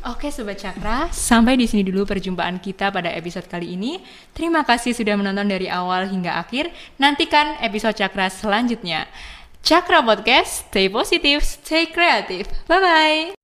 Oke 0.07 0.31
Sobat 0.31 0.55
Cakra, 0.55 1.11
sampai 1.11 1.59
di 1.59 1.67
sini 1.67 1.83
dulu 1.83 2.07
perjumpaan 2.07 2.63
kita 2.63 2.87
pada 2.87 3.11
episode 3.11 3.51
kali 3.51 3.75
ini. 3.75 3.99
Terima 4.31 4.63
kasih 4.63 4.95
sudah 4.95 5.19
menonton 5.19 5.51
dari 5.51 5.67
awal 5.67 6.07
hingga 6.07 6.39
akhir. 6.39 6.71
Nantikan 6.95 7.59
episode 7.59 7.99
Cakra 7.99 8.31
selanjutnya. 8.31 9.11
Cakra 9.59 9.99
Podcast, 9.99 10.71
stay 10.71 10.87
positif, 10.87 11.43
stay 11.43 11.91
kreatif. 11.91 12.47
Bye-bye. 12.63 13.38